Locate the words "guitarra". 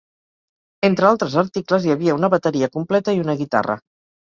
3.45-3.81